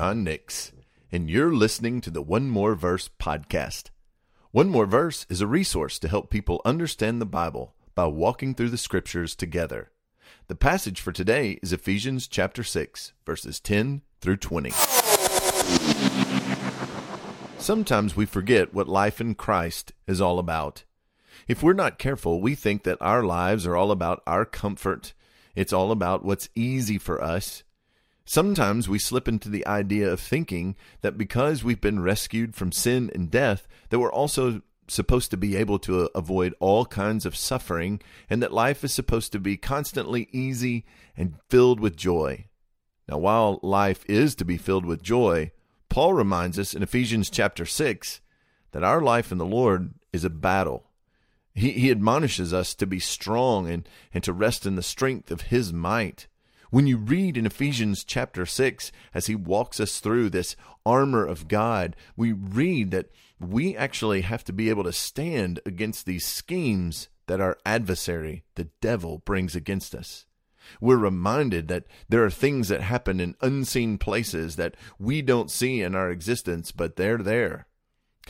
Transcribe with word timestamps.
John 0.00 0.24
Nix, 0.24 0.72
and 1.12 1.28
you're 1.28 1.52
listening 1.52 2.00
to 2.00 2.10
the 2.10 2.22
One 2.22 2.48
More 2.48 2.74
Verse 2.74 3.10
podcast. 3.20 3.90
One 4.50 4.70
More 4.70 4.86
Verse 4.86 5.26
is 5.28 5.42
a 5.42 5.46
resource 5.46 5.98
to 5.98 6.08
help 6.08 6.30
people 6.30 6.62
understand 6.64 7.20
the 7.20 7.26
Bible 7.26 7.74
by 7.94 8.06
walking 8.06 8.54
through 8.54 8.70
the 8.70 8.78
scriptures 8.78 9.34
together. 9.34 9.90
The 10.48 10.54
passage 10.54 11.02
for 11.02 11.12
today 11.12 11.58
is 11.62 11.74
Ephesians 11.74 12.28
chapter 12.28 12.64
6, 12.64 13.12
verses 13.26 13.60
10 13.60 14.00
through 14.22 14.38
20. 14.38 14.70
Sometimes 17.58 18.16
we 18.16 18.24
forget 18.24 18.72
what 18.72 18.88
life 18.88 19.20
in 19.20 19.34
Christ 19.34 19.92
is 20.06 20.18
all 20.18 20.38
about. 20.38 20.84
If 21.46 21.62
we're 21.62 21.74
not 21.74 21.98
careful, 21.98 22.40
we 22.40 22.54
think 22.54 22.84
that 22.84 22.96
our 23.02 23.22
lives 23.22 23.66
are 23.66 23.76
all 23.76 23.90
about 23.90 24.22
our 24.26 24.46
comfort. 24.46 25.12
It's 25.54 25.74
all 25.74 25.92
about 25.92 26.24
what's 26.24 26.48
easy 26.54 26.96
for 26.96 27.22
us. 27.22 27.64
Sometimes 28.24 28.88
we 28.88 28.98
slip 28.98 29.26
into 29.26 29.48
the 29.48 29.66
idea 29.66 30.08
of 30.10 30.20
thinking 30.20 30.76
that 31.00 31.18
because 31.18 31.64
we've 31.64 31.80
been 31.80 32.00
rescued 32.00 32.54
from 32.54 32.72
sin 32.72 33.10
and 33.14 33.30
death, 33.30 33.66
that 33.88 33.98
we're 33.98 34.12
also 34.12 34.62
supposed 34.90 35.30
to 35.30 35.36
be 35.36 35.56
able 35.56 35.78
to 35.78 36.02
uh, 36.02 36.08
avoid 36.14 36.54
all 36.58 36.84
kinds 36.84 37.24
of 37.24 37.36
suffering 37.36 38.00
and 38.28 38.42
that 38.42 38.52
life 38.52 38.82
is 38.82 38.92
supposed 38.92 39.32
to 39.32 39.38
be 39.38 39.56
constantly 39.56 40.28
easy 40.32 40.84
and 41.16 41.36
filled 41.48 41.80
with 41.80 41.96
joy. 41.96 42.46
Now, 43.08 43.18
while 43.18 43.60
life 43.62 44.04
is 44.08 44.34
to 44.36 44.44
be 44.44 44.56
filled 44.56 44.84
with 44.84 45.02
joy, 45.02 45.52
Paul 45.88 46.14
reminds 46.14 46.58
us 46.58 46.74
in 46.74 46.82
Ephesians 46.82 47.30
chapter 47.30 47.66
6 47.66 48.20
that 48.72 48.84
our 48.84 49.00
life 49.00 49.32
in 49.32 49.38
the 49.38 49.46
Lord 49.46 49.94
is 50.12 50.24
a 50.24 50.30
battle. 50.30 50.86
He, 51.52 51.72
he 51.72 51.90
admonishes 51.90 52.52
us 52.52 52.74
to 52.76 52.86
be 52.86 53.00
strong 53.00 53.68
and, 53.68 53.88
and 54.14 54.22
to 54.24 54.32
rest 54.32 54.66
in 54.66 54.76
the 54.76 54.82
strength 54.82 55.30
of 55.30 55.42
his 55.42 55.72
might. 55.72 56.28
When 56.70 56.86
you 56.86 56.98
read 56.98 57.36
in 57.36 57.46
Ephesians 57.46 58.04
chapter 58.04 58.46
6, 58.46 58.92
as 59.12 59.26
he 59.26 59.34
walks 59.34 59.80
us 59.80 59.98
through 59.98 60.30
this 60.30 60.54
armor 60.86 61.26
of 61.26 61.48
God, 61.48 61.96
we 62.16 62.30
read 62.30 62.92
that 62.92 63.10
we 63.40 63.76
actually 63.76 64.20
have 64.20 64.44
to 64.44 64.52
be 64.52 64.68
able 64.68 64.84
to 64.84 64.92
stand 64.92 65.58
against 65.66 66.06
these 66.06 66.24
schemes 66.24 67.08
that 67.26 67.40
our 67.40 67.58
adversary, 67.66 68.44
the 68.54 68.68
devil, 68.80 69.18
brings 69.24 69.56
against 69.56 69.96
us. 69.96 70.26
We're 70.80 70.96
reminded 70.96 71.66
that 71.68 71.86
there 72.08 72.24
are 72.24 72.30
things 72.30 72.68
that 72.68 72.82
happen 72.82 73.18
in 73.18 73.34
unseen 73.40 73.98
places 73.98 74.54
that 74.54 74.76
we 74.96 75.22
don't 75.22 75.50
see 75.50 75.82
in 75.82 75.96
our 75.96 76.08
existence, 76.08 76.70
but 76.70 76.94
they're 76.94 77.18
there 77.18 77.66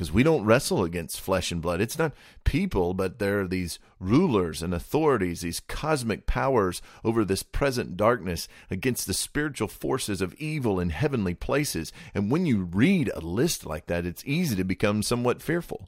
because 0.00 0.14
we 0.14 0.22
don't 0.22 0.46
wrestle 0.46 0.82
against 0.82 1.20
flesh 1.20 1.52
and 1.52 1.60
blood. 1.60 1.78
It's 1.82 1.98
not 1.98 2.14
people, 2.44 2.94
but 2.94 3.18
there 3.18 3.42
are 3.42 3.46
these 3.46 3.78
rulers 3.98 4.62
and 4.62 4.72
authorities, 4.72 5.42
these 5.42 5.60
cosmic 5.60 6.24
powers 6.24 6.80
over 7.04 7.22
this 7.22 7.42
present 7.42 7.98
darkness 7.98 8.48
against 8.70 9.06
the 9.06 9.12
spiritual 9.12 9.68
forces 9.68 10.22
of 10.22 10.32
evil 10.36 10.80
in 10.80 10.88
heavenly 10.88 11.34
places. 11.34 11.92
And 12.14 12.30
when 12.30 12.46
you 12.46 12.62
read 12.62 13.10
a 13.14 13.20
list 13.20 13.66
like 13.66 13.88
that, 13.88 14.06
it's 14.06 14.24
easy 14.24 14.56
to 14.56 14.64
become 14.64 15.02
somewhat 15.02 15.42
fearful. 15.42 15.86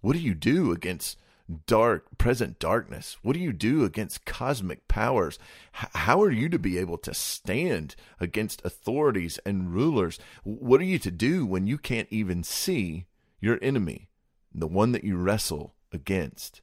What 0.00 0.12
do 0.12 0.20
you 0.20 0.34
do 0.34 0.70
against 0.70 1.18
dark 1.66 2.16
present 2.16 2.58
darkness 2.58 3.18
what 3.20 3.34
do 3.34 3.38
you 3.38 3.52
do 3.52 3.84
against 3.84 4.24
cosmic 4.24 4.88
powers 4.88 5.38
H- 5.78 5.90
how 5.92 6.22
are 6.22 6.30
you 6.30 6.48
to 6.48 6.58
be 6.58 6.78
able 6.78 6.96
to 6.96 7.12
stand 7.12 7.96
against 8.18 8.64
authorities 8.64 9.38
and 9.44 9.74
rulers 9.74 10.18
what 10.42 10.80
are 10.80 10.84
you 10.84 10.98
to 11.00 11.10
do 11.10 11.44
when 11.44 11.66
you 11.66 11.76
can't 11.76 12.08
even 12.10 12.42
see 12.42 13.04
your 13.44 13.58
enemy, 13.60 14.08
the 14.52 14.66
one 14.66 14.92
that 14.92 15.04
you 15.04 15.16
wrestle 15.16 15.74
against. 15.92 16.62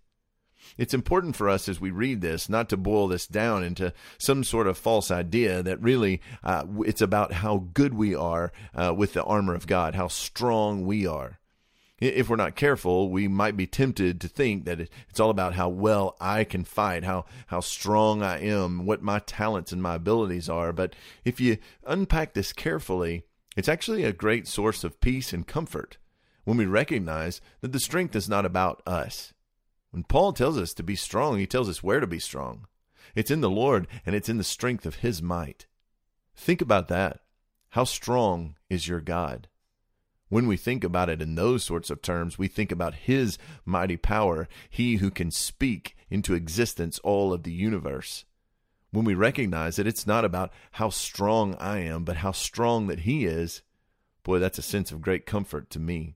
It's 0.77 0.93
important 0.93 1.35
for 1.35 1.47
us 1.49 1.69
as 1.69 1.79
we 1.79 1.91
read 1.91 2.21
this 2.21 2.49
not 2.49 2.69
to 2.69 2.77
boil 2.77 3.07
this 3.07 3.27
down 3.27 3.63
into 3.63 3.93
some 4.17 4.43
sort 4.43 4.67
of 4.67 4.77
false 4.77 5.11
idea 5.11 5.61
that 5.63 5.81
really 5.81 6.21
uh, 6.43 6.65
it's 6.79 7.01
about 7.01 7.33
how 7.33 7.67
good 7.73 7.93
we 7.93 8.15
are 8.15 8.51
uh, 8.73 8.93
with 8.95 9.13
the 9.13 9.23
armor 9.23 9.53
of 9.53 9.67
God, 9.67 9.95
how 9.95 10.07
strong 10.07 10.85
we 10.85 11.05
are. 11.05 11.39
If 11.99 12.29
we're 12.29 12.35
not 12.35 12.55
careful, 12.55 13.11
we 13.11 13.27
might 13.27 13.55
be 13.55 13.67
tempted 13.67 14.19
to 14.21 14.27
think 14.27 14.65
that 14.65 14.79
it's 14.79 15.19
all 15.19 15.29
about 15.29 15.53
how 15.53 15.69
well 15.69 16.15
I 16.19 16.43
can 16.43 16.63
fight, 16.63 17.03
how, 17.03 17.25
how 17.47 17.59
strong 17.59 18.23
I 18.23 18.39
am, 18.39 18.87
what 18.87 19.03
my 19.03 19.19
talents 19.19 19.71
and 19.71 19.83
my 19.83 19.95
abilities 19.95 20.49
are. 20.49 20.73
But 20.73 20.95
if 21.23 21.39
you 21.39 21.59
unpack 21.85 22.33
this 22.33 22.53
carefully, 22.53 23.25
it's 23.55 23.69
actually 23.69 24.03
a 24.03 24.13
great 24.13 24.47
source 24.47 24.83
of 24.83 24.99
peace 24.99 25.31
and 25.31 25.45
comfort 25.45 25.97
when 26.43 26.57
we 26.57 26.65
recognize 26.65 27.41
that 27.61 27.71
the 27.71 27.79
strength 27.79 28.15
is 28.15 28.29
not 28.29 28.45
about 28.45 28.81
us. 28.85 29.33
When 29.91 30.03
Paul 30.03 30.33
tells 30.33 30.57
us 30.57 30.73
to 30.75 30.83
be 30.83 30.95
strong, 30.95 31.37
he 31.37 31.45
tells 31.45 31.69
us 31.69 31.83
where 31.83 31.99
to 31.99 32.07
be 32.07 32.19
strong. 32.19 32.65
It's 33.13 33.31
in 33.31 33.41
the 33.41 33.49
Lord 33.49 33.87
and 34.05 34.15
it's 34.15 34.29
in 34.29 34.37
the 34.37 34.43
strength 34.43 34.85
of 34.85 34.95
his 34.95 35.21
might. 35.21 35.67
Think 36.35 36.61
about 36.61 36.87
that. 36.87 37.19
How 37.69 37.83
strong 37.83 38.55
is 38.69 38.87
your 38.87 39.01
God? 39.01 39.47
When 40.29 40.47
we 40.47 40.55
think 40.55 40.85
about 40.85 41.09
it 41.09 41.21
in 41.21 41.35
those 41.35 41.63
sorts 41.63 41.89
of 41.89 42.01
terms, 42.01 42.37
we 42.37 42.47
think 42.47 42.71
about 42.71 42.95
his 42.95 43.37
mighty 43.65 43.97
power, 43.97 44.47
he 44.69 44.95
who 44.95 45.11
can 45.11 45.29
speak 45.29 45.95
into 46.09 46.33
existence 46.33 46.99
all 46.99 47.33
of 47.33 47.43
the 47.43 47.51
universe. 47.51 48.23
When 48.91 49.03
we 49.03 49.13
recognize 49.13 49.75
that 49.75 49.87
it's 49.87 50.07
not 50.07 50.23
about 50.23 50.53
how 50.71 50.89
strong 50.89 51.55
I 51.55 51.79
am, 51.79 52.05
but 52.05 52.17
how 52.17 52.31
strong 52.31 52.87
that 52.87 52.99
he 52.99 53.25
is, 53.25 53.61
boy, 54.23 54.39
that's 54.39 54.57
a 54.57 54.61
sense 54.61 54.91
of 54.93 55.01
great 55.01 55.25
comfort 55.25 55.69
to 55.71 55.79
me 55.79 56.15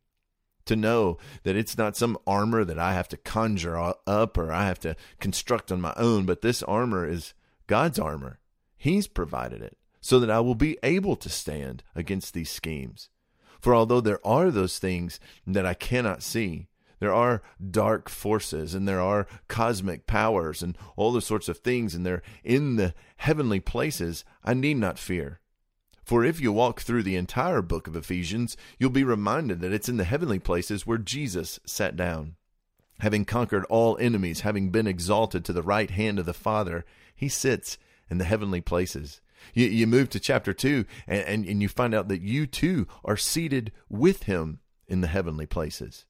to 0.66 0.76
know 0.76 1.18
that 1.44 1.56
it's 1.56 1.78
not 1.78 1.98
some 1.98 2.18
armor 2.26 2.64
that 2.64 2.80
I 2.80 2.94
have 2.94 3.08
to 3.09 3.18
conjure 3.18 3.78
up 3.78 4.38
or 4.38 4.52
I 4.52 4.66
have 4.66 4.80
to 4.80 4.96
construct 5.20 5.72
on 5.72 5.81
my 5.81 5.94
own, 5.98 6.26
but 6.26 6.42
this 6.42 6.64
armor 6.64 7.08
is 7.08 7.34
God's 7.68 8.00
armor. 8.00 8.40
He's 8.78 9.08
provided 9.08 9.62
it 9.62 9.78
so 10.02 10.20
that 10.20 10.30
I 10.30 10.40
will 10.40 10.56
be 10.56 10.78
able 10.84 11.16
to 11.16 11.30
stand 11.30 11.84
against 11.96 12.34
these 12.34 12.50
schemes. 12.50 13.09
For 13.59 13.74
although 13.74 14.02
there 14.02 14.26
are 14.26 14.52
those 14.52 14.78
things 14.78 15.20
that 15.48 15.66
I 15.66 15.74
cannot 15.74 16.22
see, 16.22 16.68
there 17.00 17.14
are 17.14 17.42
dark 17.72 18.09
forces 18.09 18.76
and 18.76 18.88
there 18.88 19.02
are 19.02 19.28
cosmic 19.47 20.06
powers 20.06 20.62
and 20.62 20.78
all 20.96 21.12
those 21.12 21.26
sorts 21.26 21.50
of 21.50 21.58
things, 21.58 21.96
and 21.96 22.06
they're 22.06 22.22
in 22.44 22.76
the 22.76 22.94
heavenly 23.18 23.59
places, 23.59 24.24
I 24.44 24.53
need 24.53 24.78
not 24.78 25.00
fear. 25.00 25.40
For 26.05 26.23
if 26.23 26.39
you 26.39 26.51
walk 26.51 26.81
through 26.81 27.01
the 27.01 27.16
entire 27.16 27.63
book 27.63 27.88
of 27.88 27.95
Ephesians, 27.95 28.55
you'll 28.77 28.91
be 28.91 29.03
reminded 29.03 29.59
that 29.61 29.73
it's 29.73 29.89
in 29.89 29.97
the 29.97 30.03
heavenly 30.03 30.38
places 30.38 30.85
where 30.85 30.99
Jesus 30.99 31.59
sat 31.66 31.95
down. 31.95 32.35
Having 32.99 33.25
conquered 33.25 33.66
all 33.66 33.97
enemies, 33.97 34.41
having 34.41 34.69
been 34.69 34.85
exalted 34.85 35.43
to 35.43 35.51
the 35.51 35.63
right 35.63 35.89
hand 35.89 36.19
of 36.19 36.27
the 36.27 36.33
Father, 36.33 36.85
he 37.16 37.27
sits 37.27 37.79
in 38.07 38.19
the 38.19 38.23
heavenly 38.23 38.61
places. 38.61 39.19
You, 39.55 39.66
you 39.66 39.88
move 39.88 40.09
to 40.11 40.19
chapter 40.19 40.53
2, 40.53 40.85
and, 41.07 41.21
and, 41.23 41.45
and 41.45 41.61
you 41.63 41.67
find 41.67 41.95
out 41.95 42.07
that 42.09 42.22
you 42.22 42.45
too 42.45 42.87
are 43.03 43.17
seated 43.17 43.72
with 43.89 44.23
him 44.23 44.59
in 44.87 45.01
the 45.01 45.07
heavenly 45.07 45.47
places. 45.47 46.05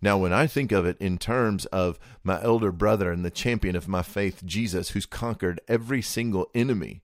Now, 0.00 0.16
when 0.16 0.32
I 0.32 0.46
think 0.46 0.72
of 0.72 0.86
it 0.86 0.96
in 0.98 1.18
terms 1.18 1.66
of 1.66 1.98
my 2.22 2.42
elder 2.42 2.72
brother 2.72 3.12
and 3.12 3.24
the 3.24 3.30
champion 3.30 3.76
of 3.76 3.88
my 3.88 4.02
faith, 4.02 4.42
Jesus, 4.44 4.90
who's 4.90 5.06
conquered 5.06 5.60
every 5.68 6.00
single 6.00 6.50
enemy, 6.54 7.02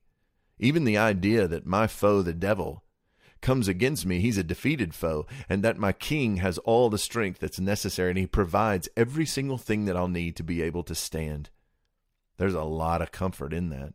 even 0.61 0.85
the 0.85 0.97
idea 0.97 1.47
that 1.47 1.65
my 1.65 1.87
foe, 1.87 2.21
the 2.21 2.33
devil, 2.33 2.83
comes 3.41 3.67
against 3.67 4.05
me, 4.05 4.19
he's 4.19 4.37
a 4.37 4.43
defeated 4.43 4.93
foe, 4.93 5.25
and 5.49 5.63
that 5.63 5.77
my 5.77 5.91
king 5.91 6.37
has 6.37 6.57
all 6.59 6.89
the 6.89 6.97
strength 6.97 7.39
that's 7.39 7.59
necessary 7.59 8.11
and 8.11 8.19
he 8.19 8.27
provides 8.27 8.87
every 8.95 9.25
single 9.25 9.57
thing 9.57 9.85
that 9.85 9.97
I'll 9.97 10.07
need 10.07 10.35
to 10.37 10.43
be 10.43 10.61
able 10.61 10.83
to 10.83 10.95
stand. 10.95 11.49
There's 12.37 12.53
a 12.53 12.63
lot 12.63 13.01
of 13.01 13.11
comfort 13.11 13.53
in 13.53 13.69
that. 13.69 13.93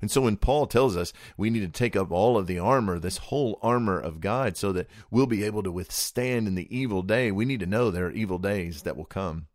And 0.00 0.10
so 0.10 0.22
when 0.22 0.36
Paul 0.36 0.66
tells 0.66 0.96
us 0.96 1.12
we 1.36 1.50
need 1.50 1.60
to 1.60 1.68
take 1.68 1.96
up 1.96 2.10
all 2.10 2.36
of 2.36 2.46
the 2.46 2.58
armor, 2.58 2.98
this 2.98 3.18
whole 3.18 3.58
armor 3.62 3.98
of 3.98 4.20
God, 4.20 4.56
so 4.56 4.72
that 4.72 4.88
we'll 5.10 5.26
be 5.26 5.44
able 5.44 5.62
to 5.62 5.72
withstand 5.72 6.46
in 6.46 6.54
the 6.54 6.74
evil 6.76 7.02
day, 7.02 7.30
we 7.30 7.44
need 7.44 7.60
to 7.60 7.66
know 7.66 7.90
there 7.90 8.06
are 8.06 8.12
evil 8.12 8.38
days 8.38 8.82
that 8.82 8.96
will 8.96 9.04
come. 9.04 9.46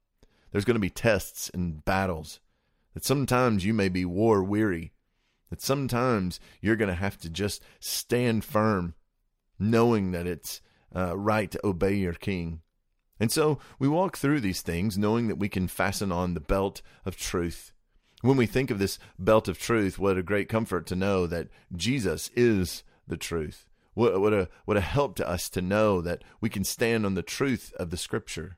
There's 0.51 0.65
going 0.65 0.75
to 0.75 0.79
be 0.79 0.89
tests 0.89 1.51
and 1.53 1.83
battles. 1.85 2.39
That 2.93 3.05
sometimes 3.05 3.65
you 3.65 3.73
may 3.73 3.89
be 3.89 4.05
war 4.05 4.43
weary, 4.43 4.93
that 5.49 5.61
sometimes 5.61 6.39
you're 6.61 6.75
going 6.75 6.89
to 6.89 6.95
have 6.95 7.17
to 7.19 7.29
just 7.29 7.63
stand 7.79 8.43
firm, 8.43 8.93
knowing 9.57 10.11
that 10.11 10.27
it's 10.27 10.61
uh, 10.95 11.17
right 11.17 11.49
to 11.51 11.65
obey 11.65 11.95
your 11.95 12.13
king. 12.13 12.61
And 13.19 13.31
so 13.31 13.59
we 13.77 13.87
walk 13.87 14.17
through 14.17 14.39
these 14.39 14.61
things 14.61 14.97
knowing 14.97 15.27
that 15.27 15.39
we 15.39 15.49
can 15.49 15.67
fasten 15.67 16.11
on 16.11 16.33
the 16.33 16.39
belt 16.39 16.81
of 17.05 17.17
truth. 17.17 17.73
When 18.21 18.37
we 18.37 18.45
think 18.45 18.71
of 18.71 18.79
this 18.79 18.99
belt 19.17 19.47
of 19.47 19.59
truth, 19.59 19.97
what 19.97 20.17
a 20.17 20.23
great 20.23 20.49
comfort 20.49 20.85
to 20.87 20.95
know 20.95 21.27
that 21.27 21.47
Jesus 21.75 22.29
is 22.35 22.83
the 23.07 23.17
truth. 23.17 23.65
What, 23.93 24.19
what, 24.21 24.33
a, 24.33 24.49
what 24.65 24.77
a 24.77 24.81
help 24.81 25.15
to 25.17 25.27
us 25.27 25.49
to 25.49 25.61
know 25.61 25.99
that 26.01 26.23
we 26.39 26.49
can 26.49 26.63
stand 26.63 27.05
on 27.05 27.15
the 27.15 27.21
truth 27.21 27.73
of 27.77 27.89
the 27.89 27.97
scripture. 27.97 28.57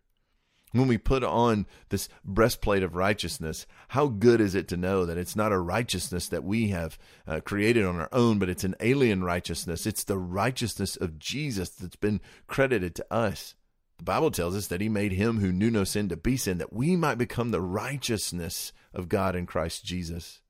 When 0.72 0.88
we 0.88 0.98
put 0.98 1.24
on 1.24 1.66
this 1.90 2.08
breastplate 2.24 2.82
of 2.82 2.96
righteousness, 2.96 3.68
how 3.90 4.08
good 4.08 4.40
is 4.40 4.56
it 4.56 4.70
to 4.70 4.78
know 4.78 5.06
that 5.06 5.18
it's 5.18 5.36
not 5.36 5.52
a 5.52 5.60
righteousness 5.60 6.30
that 6.30 6.46
we 6.46 6.70
have 6.70 6.98
uh, 7.28 7.42
created 7.42 7.86
on 7.86 8.00
our 8.00 8.08
own, 8.14 8.40
but 8.40 8.50
it's 8.50 8.64
an 8.64 8.76
alien 8.80 9.24
righteousness? 9.24 9.86
It's 9.86 10.06
the 10.06 10.18
righteousness 10.18 10.96
of 10.96 11.20
Jesus 11.20 11.70
that's 11.70 11.98
been 11.98 12.22
credited 12.48 12.96
to 12.96 13.14
us. 13.14 13.56
The 13.98 14.06
Bible 14.06 14.32
tells 14.32 14.56
us 14.56 14.68
that 14.68 14.82
he 14.82 14.90
made 14.90 15.12
him 15.12 15.40
who 15.40 15.52
knew 15.52 15.70
no 15.70 15.84
sin 15.84 16.08
to 16.10 16.18
be 16.18 16.38
sin, 16.38 16.58
that 16.58 16.74
we 16.74 16.96
might 16.96 17.18
become 17.18 17.52
the 17.52 17.62
righteousness 17.62 18.72
of 18.94 19.10
God 19.10 19.36
in 19.36 19.46
Christ 19.46 19.84
Jesus. 19.84 20.42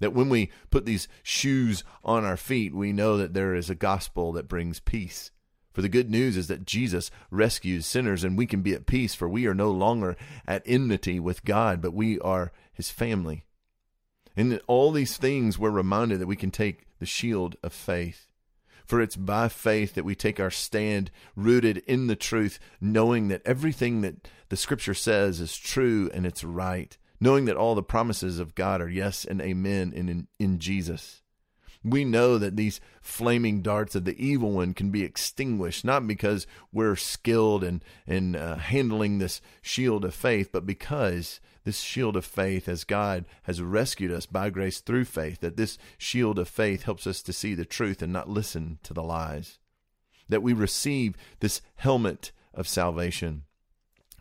That 0.00 0.14
when 0.14 0.30
we 0.30 0.50
put 0.70 0.86
these 0.86 1.06
shoes 1.22 1.84
on 2.02 2.24
our 2.24 2.36
feet, 2.36 2.74
we 2.74 2.92
know 2.92 3.18
that 3.18 3.34
there 3.34 3.54
is 3.54 3.70
a 3.70 3.76
gospel 3.76 4.32
that 4.32 4.48
brings 4.48 4.80
peace. 4.80 5.30
For 5.72 5.82
the 5.82 5.88
good 5.88 6.10
news 6.10 6.36
is 6.36 6.48
that 6.48 6.66
Jesus 6.66 7.10
rescues 7.30 7.86
sinners 7.86 8.24
and 8.24 8.36
we 8.36 8.46
can 8.46 8.62
be 8.62 8.74
at 8.74 8.86
peace, 8.86 9.14
for 9.14 9.28
we 9.28 9.46
are 9.46 9.54
no 9.54 9.70
longer 9.70 10.16
at 10.46 10.62
enmity 10.66 11.18
with 11.18 11.44
God, 11.44 11.80
but 11.80 11.94
we 11.94 12.18
are 12.20 12.52
his 12.72 12.90
family. 12.90 13.44
In 14.36 14.60
all 14.66 14.92
these 14.92 15.16
things, 15.16 15.58
we're 15.58 15.70
reminded 15.70 16.20
that 16.20 16.26
we 16.26 16.36
can 16.36 16.50
take 16.50 16.86
the 16.98 17.06
shield 17.06 17.56
of 17.62 17.72
faith. 17.72 18.26
For 18.84 19.00
it's 19.00 19.16
by 19.16 19.48
faith 19.48 19.94
that 19.94 20.04
we 20.04 20.14
take 20.14 20.40
our 20.40 20.50
stand 20.50 21.10
rooted 21.36 21.78
in 21.86 22.06
the 22.06 22.16
truth, 22.16 22.58
knowing 22.80 23.28
that 23.28 23.42
everything 23.44 24.00
that 24.02 24.28
the 24.48 24.56
scripture 24.56 24.94
says 24.94 25.40
is 25.40 25.56
true 25.56 26.10
and 26.12 26.26
it's 26.26 26.44
right, 26.44 26.96
knowing 27.20 27.44
that 27.46 27.56
all 27.56 27.74
the 27.74 27.82
promises 27.82 28.38
of 28.38 28.54
God 28.54 28.80
are 28.80 28.88
yes 28.88 29.24
and 29.24 29.40
amen 29.40 29.92
in, 29.94 30.08
in, 30.08 30.28
in 30.38 30.58
Jesus. 30.58 31.21
We 31.84 32.04
know 32.04 32.38
that 32.38 32.56
these 32.56 32.80
flaming 33.00 33.60
darts 33.60 33.94
of 33.94 34.04
the 34.04 34.16
evil 34.24 34.52
one 34.52 34.72
can 34.74 34.90
be 34.90 35.02
extinguished, 35.02 35.84
not 35.84 36.06
because 36.06 36.46
we're 36.72 36.96
skilled 36.96 37.64
in, 37.64 37.82
in 38.06 38.36
uh, 38.36 38.56
handling 38.56 39.18
this 39.18 39.40
shield 39.60 40.04
of 40.04 40.14
faith, 40.14 40.50
but 40.52 40.64
because 40.64 41.40
this 41.64 41.80
shield 41.80 42.16
of 42.16 42.24
faith, 42.24 42.68
as 42.68 42.84
God 42.84 43.24
has 43.44 43.62
rescued 43.62 44.12
us 44.12 44.26
by 44.26 44.50
grace 44.50 44.80
through 44.80 45.04
faith, 45.04 45.40
that 45.40 45.56
this 45.56 45.78
shield 45.98 46.38
of 46.38 46.48
faith 46.48 46.84
helps 46.84 47.06
us 47.06 47.22
to 47.22 47.32
see 47.32 47.54
the 47.54 47.64
truth 47.64 48.02
and 48.02 48.12
not 48.12 48.28
listen 48.28 48.78
to 48.82 48.94
the 48.94 49.02
lies. 49.02 49.58
That 50.28 50.42
we 50.42 50.52
receive 50.52 51.16
this 51.40 51.62
helmet 51.76 52.32
of 52.54 52.68
salvation. 52.68 53.44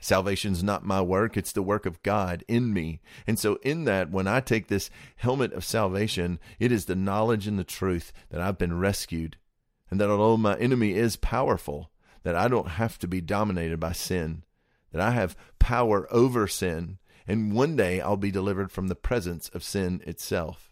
Salvation's 0.04 0.64
not 0.64 0.84
my 0.84 1.00
work, 1.00 1.38
it's 1.38 1.52
the 1.52 1.62
work 1.62 1.86
of 1.86 2.02
God 2.02 2.44
in 2.48 2.74
me. 2.74 3.02
And 3.28 3.38
so, 3.38 3.60
in 3.62 3.86
that, 3.86 4.10
when 4.10 4.28
I 4.28 4.40
take 4.40 4.68
this 4.68 4.90
helmet 5.16 5.54
of 5.54 5.64
salvation, 5.64 6.40
it 6.60 6.72
is 6.72 6.86
the 6.86 6.96
knowledge 6.96 7.46
and 7.48 7.60
the 7.60 7.64
truth 7.64 8.12
that 8.32 8.42
I've 8.42 8.58
been 8.58 8.80
rescued, 8.80 9.38
and 9.92 10.02
that 10.02 10.10
although 10.10 10.38
my 10.38 10.58
enemy 10.58 10.96
is 10.96 11.16
powerful, 11.18 11.92
that 12.24 12.36
I 12.36 12.48
don't 12.48 12.68
have 12.68 12.98
to 13.00 13.08
be 13.08 13.22
dominated 13.22 13.80
by 13.80 13.92
sin, 13.92 14.44
that 14.92 15.02
I 15.02 15.12
have 15.12 15.38
power 15.60 16.08
over 16.12 16.48
sin, 16.48 16.98
and 17.28 17.54
one 17.54 17.76
day 17.76 18.02
I'll 18.02 18.18
be 18.18 18.32
delivered 18.32 18.72
from 18.72 18.88
the 18.88 18.96
presence 18.96 19.50
of 19.50 19.64
sin 19.64 20.02
itself. 20.06 20.71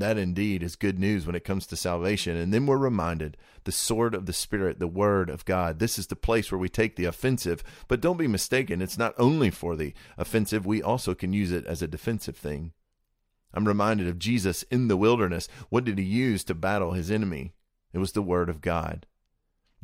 That 0.00 0.18
indeed 0.18 0.64
is 0.64 0.74
good 0.74 0.98
news 0.98 1.24
when 1.24 1.36
it 1.36 1.44
comes 1.44 1.66
to 1.68 1.76
salvation. 1.76 2.36
And 2.36 2.52
then 2.52 2.66
we're 2.66 2.76
reminded 2.76 3.36
the 3.62 3.70
sword 3.70 4.14
of 4.14 4.26
the 4.26 4.32
Spirit, 4.32 4.80
the 4.80 4.88
Word 4.88 5.30
of 5.30 5.44
God. 5.44 5.78
This 5.78 5.98
is 5.98 6.08
the 6.08 6.16
place 6.16 6.50
where 6.50 6.58
we 6.58 6.68
take 6.68 6.96
the 6.96 7.04
offensive. 7.04 7.62
But 7.86 8.00
don't 8.00 8.16
be 8.16 8.26
mistaken, 8.26 8.82
it's 8.82 8.98
not 8.98 9.14
only 9.18 9.50
for 9.50 9.76
the 9.76 9.94
offensive, 10.18 10.66
we 10.66 10.82
also 10.82 11.14
can 11.14 11.32
use 11.32 11.52
it 11.52 11.64
as 11.64 11.80
a 11.80 11.86
defensive 11.86 12.36
thing. 12.36 12.72
I'm 13.52 13.68
reminded 13.68 14.08
of 14.08 14.18
Jesus 14.18 14.64
in 14.64 14.88
the 14.88 14.96
wilderness. 14.96 15.48
What 15.68 15.84
did 15.84 15.98
he 15.98 16.04
use 16.04 16.42
to 16.44 16.54
battle 16.54 16.92
his 16.92 17.10
enemy? 17.10 17.52
It 17.92 17.98
was 17.98 18.12
the 18.12 18.22
Word 18.22 18.48
of 18.48 18.60
God. 18.60 19.06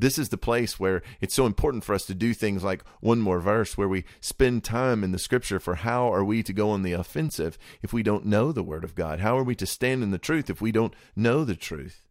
This 0.00 0.19
is 0.19 0.31
the 0.31 0.38
place 0.38 0.81
where 0.81 1.02
it's 1.20 1.35
so 1.35 1.44
important 1.44 1.85
for 1.85 1.94
us 1.94 2.06
to 2.06 2.14
do 2.14 2.32
things 2.32 2.64
like 2.64 2.82
one 3.00 3.20
more 3.20 3.38
verse 3.38 3.76
where 3.76 3.88
we 3.88 4.05
spend 4.20 4.64
time 4.64 5.05
in 5.05 5.12
the 5.12 5.19
scripture 5.19 5.61
for 5.61 5.75
how 5.75 6.11
are 6.11 6.25
we 6.25 6.43
to 6.43 6.55
go 6.55 6.70
on 6.70 6.82
the 6.82 6.94
offensive 6.94 7.58
if 7.82 7.93
we 7.93 8.02
don't 8.02 8.25
know 8.25 8.50
the 8.50 8.62
word 8.62 8.82
of 8.82 8.94
God? 8.94 9.20
How 9.20 9.37
are 9.37 9.44
we 9.44 9.55
to 9.56 9.67
stand 9.67 10.02
in 10.02 10.11
the 10.11 10.17
truth 10.17 10.49
if 10.49 10.62
we 10.62 10.73
don't 10.73 10.94
know 11.14 11.44
the 11.44 11.55
truth? 11.55 12.06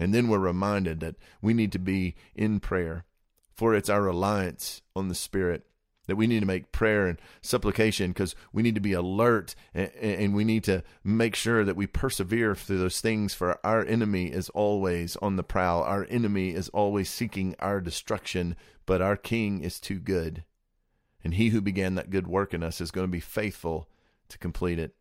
And 0.00 0.12
then 0.12 0.26
we're 0.26 0.38
reminded 0.38 0.98
that 1.00 1.14
we 1.40 1.54
need 1.54 1.70
to 1.72 1.78
be 1.78 2.16
in 2.34 2.58
prayer, 2.58 3.04
for 3.54 3.72
it's 3.74 3.88
our 3.88 4.02
reliance 4.02 4.82
on 4.96 5.08
the 5.08 5.14
Spirit 5.14 5.66
that 6.10 6.16
we 6.16 6.26
need 6.26 6.40
to 6.40 6.46
make 6.46 6.72
prayer 6.72 7.06
and 7.06 7.20
supplication 7.40 8.10
because 8.10 8.34
we 8.52 8.62
need 8.62 8.74
to 8.74 8.80
be 8.80 8.92
alert 8.92 9.54
and, 9.72 9.90
and, 9.94 10.34
we 10.34 10.44
need 10.44 10.64
to 10.64 10.82
make 11.02 11.34
sure 11.34 11.64
that 11.64 11.76
we 11.76 11.86
persevere 11.86 12.54
through 12.54 12.78
those 12.78 13.00
things 13.00 13.32
for 13.32 13.58
our 13.64 13.84
enemy 13.86 14.26
is 14.26 14.48
always 14.50 15.16
on 15.16 15.36
the 15.36 15.42
prowl. 15.42 15.82
Our 15.82 16.06
enemy 16.10 16.50
is 16.50 16.68
always 16.70 17.08
seeking 17.08 17.54
our 17.60 17.80
destruction 17.80 18.56
but 18.90 19.00
our 19.00 19.16
king 19.16 19.62
is 19.62 19.78
too 19.78 20.00
good. 20.00 20.42
And 21.22 21.34
he 21.34 21.50
who 21.50 21.60
began 21.60 21.94
that 21.94 22.10
good 22.10 22.26
work 22.26 22.52
in 22.52 22.64
us 22.64 22.80
is 22.80 22.90
going 22.90 23.06
to 23.06 23.10
be 23.10 23.20
faithful 23.20 23.88
to 24.30 24.36
complete 24.36 24.80
it 24.80 24.96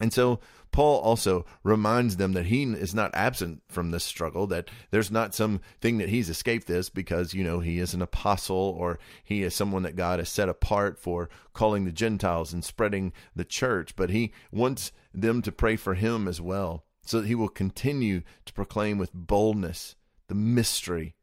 and 0.00 0.12
so 0.12 0.40
Paul 0.70 1.00
also 1.00 1.44
reminds 1.64 2.16
them 2.16 2.32
that 2.34 2.46
he 2.46 2.62
is 2.62 2.94
not 2.94 3.14
absent 3.14 3.62
from 3.68 3.90
this 3.90 4.04
struggle, 4.04 4.46
that 4.48 4.70
there's 4.90 5.10
not 5.10 5.34
some 5.34 5.60
thing 5.80 5.98
that 5.98 6.10
he's 6.10 6.28
escaped 6.28 6.66
this 6.66 6.90
because, 6.90 7.34
you 7.34 7.42
know, 7.42 7.60
he 7.60 7.78
is 7.78 7.94
an 7.94 8.02
apostle 8.02 8.76
or 8.78 8.98
he 9.24 9.42
is 9.42 9.54
someone 9.54 9.82
that 9.82 9.96
God 9.96 10.18
has 10.18 10.28
set 10.28 10.48
apart 10.48 10.98
for 10.98 11.30
calling 11.52 11.84
the 11.84 11.92
Gentiles 11.92 12.52
and 12.52 12.64
spreading 12.64 13.12
the 13.34 13.44
church, 13.44 13.96
but 13.96 14.10
he 14.10 14.32
wants 14.52 14.92
them 15.12 15.42
to 15.42 15.52
pray 15.52 15.76
for 15.76 15.94
him 15.94 16.28
as 16.28 16.40
well 16.40 16.84
so 17.04 17.20
that 17.20 17.26
he 17.26 17.34
will 17.34 17.48
continue 17.48 18.22
to 18.44 18.52
proclaim 18.52 18.98
with 18.98 19.12
boldness 19.14 19.96
the 20.28 20.34
mystery 20.34 21.14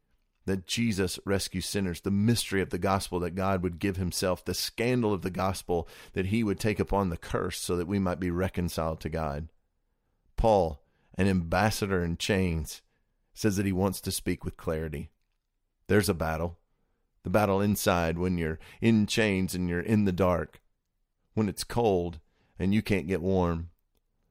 that 0.46 0.66
Jesus 0.66 1.18
rescues 1.24 1.66
sinners, 1.66 2.00
the 2.00 2.10
mystery 2.10 2.62
of 2.62 2.70
the 2.70 2.78
gospel 2.78 3.20
that 3.20 3.34
God 3.34 3.62
would 3.62 3.78
give 3.78 3.96
himself, 3.96 4.44
the 4.44 4.54
scandal 4.54 5.12
of 5.12 5.22
the 5.22 5.30
gospel 5.30 5.88
that 6.14 6.26
he 6.26 6.42
would 6.42 6.58
take 6.58 6.80
upon 6.80 7.10
the 7.10 7.16
curse 7.16 7.58
so 7.58 7.76
that 7.76 7.88
we 7.88 7.98
might 7.98 8.20
be 8.20 8.30
reconciled 8.30 9.00
to 9.00 9.08
God. 9.08 9.48
Paul, 10.36 10.82
an 11.18 11.28
ambassador 11.28 12.02
in 12.02 12.16
chains, 12.16 12.82
says 13.34 13.56
that 13.56 13.66
he 13.66 13.72
wants 13.72 14.00
to 14.00 14.10
speak 14.10 14.44
with 14.44 14.56
clarity. 14.56 15.10
There's 15.88 16.08
a 16.08 16.14
battle. 16.14 16.58
The 17.24 17.30
battle 17.30 17.60
inside 17.60 18.18
when 18.18 18.38
you're 18.38 18.60
in 18.80 19.06
chains 19.06 19.54
and 19.54 19.68
you're 19.68 19.80
in 19.80 20.04
the 20.04 20.12
dark, 20.12 20.60
when 21.34 21.48
it's 21.48 21.64
cold 21.64 22.20
and 22.58 22.72
you 22.72 22.82
can't 22.82 23.08
get 23.08 23.20
warm, 23.20 23.70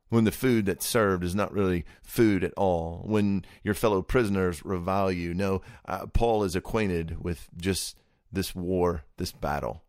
when 0.10 0.24
the 0.24 0.32
food 0.32 0.66
that's 0.66 0.86
served 0.86 1.24
is 1.24 1.36
not 1.36 1.54
really 1.54 1.86
food 2.04 2.44
at 2.44 2.54
all, 2.54 3.02
when 3.06 3.44
your 3.64 3.74
fellow 3.74 4.02
prisoners 4.02 4.64
revile 4.64 5.12
you. 5.12 5.34
No, 5.34 5.62
uh, 5.88 6.06
Paul 6.08 6.44
is 6.44 6.56
acquainted 6.56 7.24
with 7.24 7.48
just 7.58 7.98
this 8.32 8.56
war, 8.56 9.04
this 9.18 9.32
battle. 9.32 9.84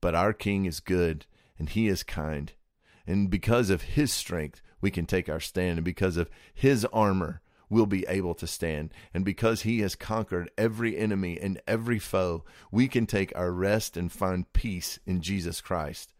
But 0.00 0.14
our 0.14 0.32
King 0.32 0.66
is 0.66 0.80
good 0.80 1.26
and 1.58 1.68
he 1.68 1.88
is 1.88 2.02
kind. 2.02 2.52
And 3.06 3.30
because 3.30 3.70
of 3.70 3.82
his 3.82 4.12
strength, 4.12 4.62
we 4.80 4.90
can 4.90 5.06
take 5.06 5.28
our 5.28 5.40
stand. 5.40 5.78
And 5.78 5.84
because 5.84 6.16
of 6.16 6.28
his 6.52 6.84
armor, 6.86 7.40
we'll 7.68 7.86
be 7.86 8.04
able 8.08 8.34
to 8.34 8.46
stand. 8.46 8.92
And 9.14 9.24
because 9.24 9.62
he 9.62 9.80
has 9.80 9.94
conquered 9.94 10.50
every 10.58 10.96
enemy 10.96 11.38
and 11.40 11.60
every 11.66 11.98
foe, 11.98 12.44
we 12.70 12.88
can 12.88 13.06
take 13.06 13.32
our 13.36 13.52
rest 13.52 13.96
and 13.96 14.10
find 14.12 14.52
peace 14.52 14.98
in 15.06 15.20
Jesus 15.20 15.60
Christ. 15.60 16.12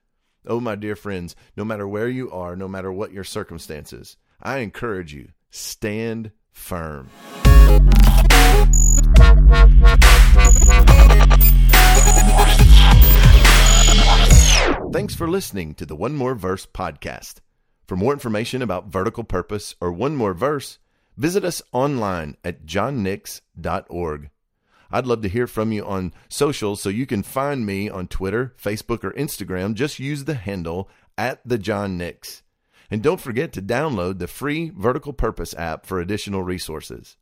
Oh, 0.47 0.61
my 0.61 0.77
dear 0.77 0.95
friends, 0.95 1.35
no 1.57 1.65
matter 1.65 1.89
where 1.89 2.09
you 2.09 2.31
are, 2.31 2.55
no 2.55 2.69
matter 2.69 2.93
what 2.93 3.13
your 3.13 3.25
circumstances, 3.25 4.17
I 4.41 4.59
encourage 4.59 5.13
you 5.13 5.31
stand 5.51 6.31
firm. 6.53 7.09
Thanks 14.93 15.15
for 15.15 15.29
listening 15.29 15.75
to 15.75 15.85
the 15.85 15.97
One 15.97 16.15
More 16.15 16.35
Verse 16.35 16.65
podcast. 16.65 17.41
For 17.87 17.97
more 17.97 18.13
information 18.13 18.63
about 18.63 18.87
vertical 18.87 19.25
purpose 19.25 19.75
or 19.81 19.93
One 19.93 20.15
More 20.15 20.33
Verse, 20.33 20.79
visit 21.17 21.45
us 21.45 21.61
online 21.73 22.37
at 22.45 22.67
johnnix.org. 22.67 24.31
I'd 24.91 25.07
love 25.07 25.23
to 25.23 25.29
hear 25.29 25.47
from 25.47 25.73
you 25.73 25.85
on 25.85 26.13
social, 26.29 26.77
so 26.77 26.89
you 26.89 27.07
can 27.07 27.23
find 27.23 27.67
me 27.67 27.89
on 27.89 28.09
Twitter, 28.09 28.55
Facebook, 28.61 29.05
or 29.05 29.13
Instagram. 29.13 29.75
Just 29.75 29.99
use 29.99 30.25
the 30.25 30.35
handle 30.35 30.89
at 31.19 31.41
the 31.45 31.59
John 31.59 31.99
Nix. 31.99 32.43
And 32.91 33.03
don't 33.03 33.21
forget 33.21 33.53
to 33.55 33.63
download 33.63 34.19
the 34.19 34.29
free 34.29 34.71
Vertical 34.71 35.13
Purpose 35.13 35.55
app 35.55 35.87
for 35.87 36.01
additional 36.01 36.43
resources. 36.43 37.17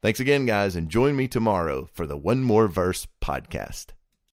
Thanks 0.00 0.20
again, 0.20 0.46
guys, 0.46 0.76
and 0.76 0.88
join 0.88 1.16
me 1.16 1.26
tomorrow 1.26 1.88
for 1.92 2.06
the 2.06 2.16
One 2.16 2.42
More 2.42 2.68
Verse 2.68 3.08
podcast. 3.20 3.86